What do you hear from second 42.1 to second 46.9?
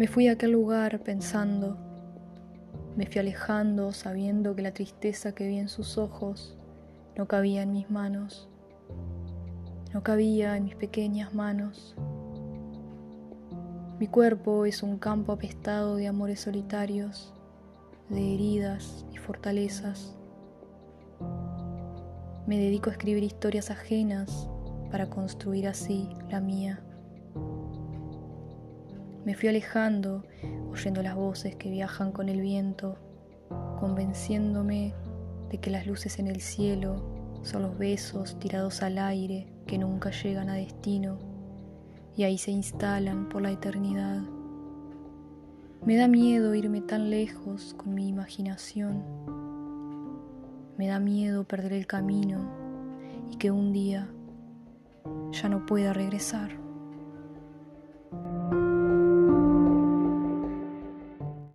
y ahí se instalan por la eternidad. Me da miedo irme